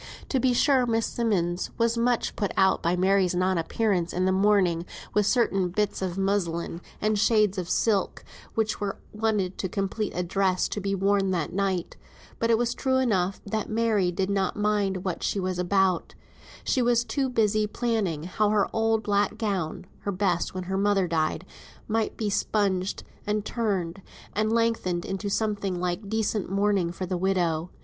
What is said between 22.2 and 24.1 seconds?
spunged, and turned,